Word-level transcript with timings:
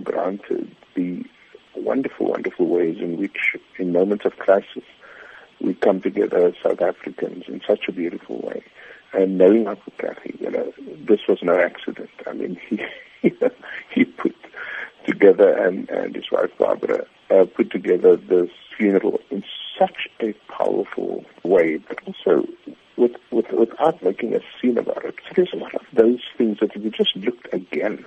granted 0.00 0.74
the 0.94 1.24
wonderful, 1.76 2.26
wonderful 2.30 2.66
ways 2.66 2.98
in 2.98 3.16
which, 3.16 3.56
in 3.78 3.92
moments 3.92 4.24
of 4.24 4.36
crisis, 4.36 4.84
we 5.60 5.74
come 5.74 6.00
together 6.00 6.46
as 6.46 6.54
South 6.62 6.80
Africans 6.80 7.44
in 7.48 7.60
such 7.66 7.88
a 7.88 7.92
beautiful 7.92 8.40
way. 8.40 8.62
And 9.12 9.38
knowing 9.38 9.66
Uncle 9.66 9.92
Kathy, 9.98 10.36
you 10.40 10.50
know, 10.50 10.72
this 11.06 11.20
was 11.28 11.38
no 11.42 11.58
accident. 11.58 12.10
I 12.26 12.32
mean, 12.32 12.58
he 12.68 12.80
he 13.90 14.04
put 14.04 14.34
together 15.04 15.52
and, 15.52 15.88
and 15.90 16.14
his 16.14 16.30
wife 16.30 16.50
Barbara 16.58 17.06
uh, 17.30 17.44
put 17.44 17.70
together 17.70 18.16
this 18.16 18.50
funeral 18.76 19.20
in 19.30 19.44
such 19.78 20.08
a 20.20 20.32
powerful 20.48 21.24
way, 21.42 21.78
but 21.78 21.98
also 22.06 22.46
with, 22.96 23.12
with, 23.30 23.50
without 23.52 24.02
making 24.02 24.34
a 24.34 24.40
scene 24.60 24.78
about 24.78 25.04
it. 25.04 25.14
So 25.26 25.32
there's 25.36 25.52
a 25.52 25.56
lot 25.56 25.74
of 25.74 25.82
those 25.92 26.20
things 26.36 26.58
that 26.60 26.74
if 26.74 26.84
you 26.84 26.90
just 26.90 27.16
looked 27.16 27.52
again, 27.52 28.04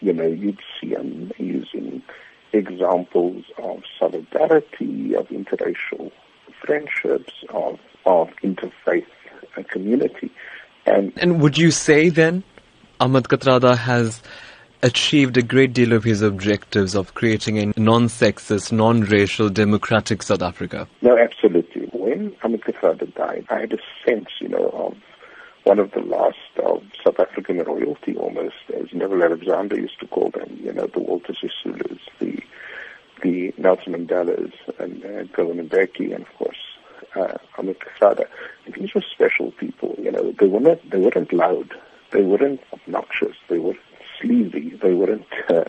you 0.00 0.12
know, 0.12 0.26
you'd 0.26 0.60
see 0.80 0.94
amazing 0.94 2.02
examples 2.52 3.44
of 3.58 3.82
solidarity, 3.98 5.14
of 5.14 5.28
interracial 5.28 6.10
friendships, 6.64 7.32
of, 7.50 7.78
of 8.06 8.28
interfaith 8.42 9.06
uh, 9.56 9.62
community. 9.70 10.30
And, 10.86 11.12
and 11.16 11.40
would 11.40 11.58
you 11.58 11.70
say 11.70 12.08
then 12.08 12.42
Ahmed 13.00 13.24
Kathrada 13.24 13.76
has 13.76 14.22
achieved 14.82 15.36
a 15.36 15.42
great 15.42 15.72
deal 15.72 15.92
of 15.92 16.04
his 16.04 16.22
objectives 16.22 16.94
of 16.94 17.14
creating 17.14 17.58
a 17.58 17.80
non-sexist, 17.80 18.72
non-racial, 18.72 19.48
democratic 19.48 20.22
South 20.22 20.42
Africa? 20.42 20.88
No, 21.02 21.18
absolutely. 21.18 21.88
When 21.92 22.34
Ahmed 22.42 22.62
Kathrada 22.62 23.12
died, 23.14 23.46
I 23.50 23.60
had 23.60 23.72
a 23.72 23.78
sense, 24.06 24.28
you 24.40 24.48
know, 24.48 24.68
of 24.68 24.96
one 25.64 25.78
of 25.78 25.90
the 25.90 26.00
last 26.00 26.36
of 26.64 26.82
South 27.04 27.20
African 27.20 27.58
royalty 27.58 28.16
almost, 28.16 28.54
as 28.88 28.94
Neville 28.94 29.22
Alexander 29.24 29.76
used 29.76 29.98
to 30.00 30.06
call 30.06 30.30
them, 30.30 30.58
you 30.62 30.72
know, 30.72 30.86
the 30.86 31.00
Walter 31.00 31.34
Sisulus, 31.34 32.00
the 32.18 32.42
the 33.22 33.52
Nelson 33.58 33.94
Mandelas, 33.94 34.52
and 34.78 35.04
uh, 35.04 35.24
Govan 35.24 35.68
Mbeki, 35.68 36.14
and 36.14 36.24
of 36.24 36.34
course 36.34 36.56
uh, 37.16 37.36
Ahmed 37.58 37.78
Kathrada. 37.80 38.26
These 38.72 38.94
were 38.94 39.02
special 39.02 39.50
people, 39.52 39.96
you 39.98 40.12
know. 40.12 40.32
They 40.32 40.46
were 40.46 40.60
not, 40.60 40.78
they 40.88 40.98
weren't 40.98 41.32
loud, 41.32 41.74
they 42.10 42.22
weren't 42.22 42.60
obnoxious, 42.72 43.36
they 43.48 43.58
weren't 43.58 43.80
sleazy, 44.20 44.70
they 44.70 44.94
weren't 44.94 45.26
uh, 45.48 45.64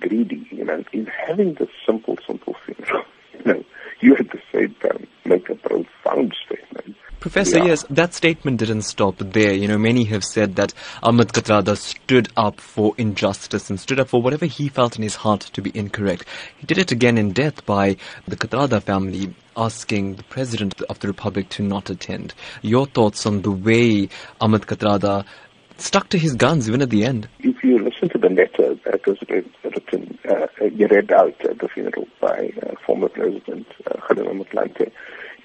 greedy, 0.00 0.46
you 0.50 0.64
know. 0.64 0.84
In 0.92 1.06
having 1.06 1.54
this 1.54 1.70
simple, 1.84 2.16
simple 2.26 2.54
funeral, 2.64 3.04
you 3.32 3.44
know, 3.44 3.64
you 4.00 4.16
at 4.16 4.30
the 4.30 4.40
same 4.52 4.74
time 4.76 5.06
make 5.24 5.48
a 5.48 5.56
profound 5.56 6.34
statement. 6.46 6.96
Professor, 7.34 7.58
yeah. 7.58 7.64
yes, 7.64 7.84
that 7.90 8.14
statement 8.14 8.58
didn't 8.58 8.82
stop 8.82 9.16
there. 9.18 9.52
You 9.52 9.66
know, 9.66 9.76
many 9.76 10.04
have 10.04 10.22
said 10.22 10.54
that 10.54 10.72
Ahmed 11.02 11.32
Kathrada 11.32 11.76
stood 11.76 12.28
up 12.36 12.60
for 12.60 12.94
injustice 12.96 13.70
and 13.70 13.80
stood 13.80 13.98
up 13.98 14.06
for 14.06 14.22
whatever 14.22 14.46
he 14.46 14.68
felt 14.68 14.94
in 14.94 15.02
his 15.02 15.16
heart 15.16 15.40
to 15.40 15.60
be 15.60 15.72
incorrect. 15.76 16.26
He 16.58 16.66
did 16.68 16.78
it 16.78 16.92
again 16.92 17.18
in 17.18 17.32
death 17.32 17.66
by 17.66 17.96
the 18.28 18.36
Kathrada 18.36 18.80
family 18.80 19.34
asking 19.56 20.14
the 20.14 20.22
President 20.22 20.80
of 20.82 21.00
the 21.00 21.08
Republic 21.08 21.48
to 21.48 21.64
not 21.64 21.90
attend. 21.90 22.34
Your 22.62 22.86
thoughts 22.86 23.26
on 23.26 23.42
the 23.42 23.50
way 23.50 24.10
Ahmed 24.40 24.68
Kathrada 24.68 25.26
stuck 25.76 26.10
to 26.10 26.18
his 26.18 26.36
guns 26.36 26.68
even 26.68 26.82
at 26.82 26.90
the 26.90 27.04
end? 27.04 27.26
If 27.40 27.64
you 27.64 27.80
listen 27.80 28.10
to 28.10 28.18
the 28.18 28.28
letter 28.28 28.76
that 28.84 29.04
was 29.08 29.18
written, 29.28 30.18
uh, 30.30 30.46
read 30.60 31.10
out 31.10 31.44
at 31.44 31.58
the 31.58 31.66
funeral 31.66 32.06
by 32.20 32.52
uh, 32.62 32.74
former 32.86 33.08
President 33.08 33.66
uh, 33.90 33.96
Motlanthe, 34.14 34.92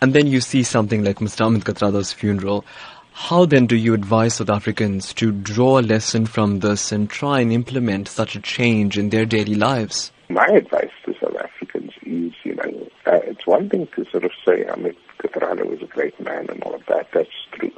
And 0.00 0.14
then 0.14 0.26
you 0.26 0.40
see 0.40 0.62
something 0.62 1.02
like 1.02 1.18
Mr. 1.18 1.44
Ahmed 1.44 1.64
Kathrada's 1.64 2.12
funeral. 2.12 2.64
How 3.12 3.46
then 3.46 3.66
do 3.66 3.74
you 3.74 3.94
advise 3.94 4.34
South 4.34 4.48
Africans 4.48 5.12
to 5.14 5.32
draw 5.32 5.80
a 5.80 5.82
lesson 5.82 6.24
from 6.24 6.60
this 6.60 6.92
and 6.92 7.10
try 7.10 7.40
and 7.40 7.52
implement 7.52 8.06
such 8.06 8.36
a 8.36 8.40
change 8.40 8.96
in 8.96 9.10
their 9.10 9.26
daily 9.26 9.56
lives? 9.56 10.12
My 10.28 10.46
advice 10.46 10.92
to 11.04 11.14
South 11.20 11.34
Africans 11.36 11.92
is, 12.02 12.32
you 12.44 12.54
know, 12.54 12.88
uh, 13.06 13.18
it's 13.24 13.44
one 13.44 13.68
thing 13.68 13.88
to 13.96 14.04
sort 14.04 14.24
of 14.24 14.30
say 14.46 14.64
Ahmed 14.66 14.96
Kathrada 15.18 15.68
was 15.68 15.82
a 15.82 15.86
great 15.86 16.18
man 16.20 16.48
and 16.48 16.62
all 16.62 16.76
of 16.76 16.86
that. 16.86 17.08
That's 17.12 17.28
true. 17.50 17.72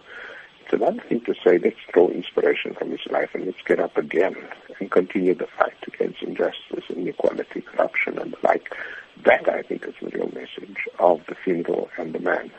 It's 0.64 0.74
another 0.74 1.02
thing 1.08 1.22
to 1.22 1.34
say 1.42 1.56
let's 1.56 1.76
draw 1.90 2.08
inspiration 2.08 2.74
from 2.74 2.90
his 2.90 3.00
life 3.10 3.30
and 3.32 3.46
let's 3.46 3.62
get 3.64 3.80
up 3.80 3.96
again 3.96 4.36
and 4.78 4.90
continue 4.90 5.34
the 5.34 5.46
fight 5.58 5.72
against 5.86 6.22
injustice, 6.22 6.84
inequality, 6.90 7.62
corruption, 7.62 8.18
and 8.18 8.32
the 8.32 8.38
like. 8.42 8.76
That, 9.24 9.48
I 9.48 9.62
think, 9.62 9.86
is 9.86 9.94
the 10.00 10.08
real 10.08 10.30
message 10.32 10.78
of 10.98 11.20
the 11.28 11.34
funeral 11.34 11.90
and 11.98 12.14
the 12.14 12.20
man. 12.20 12.50